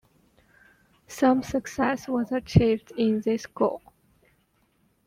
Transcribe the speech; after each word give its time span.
Some 1.07 1.43
success 1.43 2.07
was 2.07 2.31
achieved 2.31 2.91
in 2.97 3.21
this 3.21 3.45
goal. 3.45 3.83